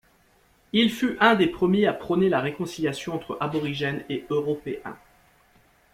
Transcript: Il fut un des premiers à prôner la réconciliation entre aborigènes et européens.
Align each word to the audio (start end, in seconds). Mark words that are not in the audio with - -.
Il 0.73 0.89
fut 0.89 1.15
un 1.19 1.35
des 1.35 1.45
premiers 1.45 1.85
à 1.85 1.93
prôner 1.93 2.27
la 2.27 2.39
réconciliation 2.41 3.13
entre 3.13 3.37
aborigènes 3.39 4.03
et 4.09 4.25
européens. 4.31 4.97